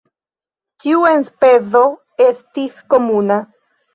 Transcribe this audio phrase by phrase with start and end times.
[0.83, 1.83] Ĉiu enspezo
[2.27, 3.41] estis komuna.